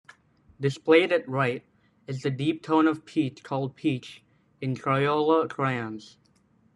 Displayed 0.59 1.11
at 1.11 1.29
right 1.29 1.63
is 2.07 2.23
the 2.23 2.31
deep 2.31 2.63
tone 2.63 2.87
of 2.87 3.05
peach 3.05 3.43
called 3.43 3.75
"peach" 3.75 4.23
in 4.59 4.73
Crayola 4.75 5.47
crayons. 5.47 6.17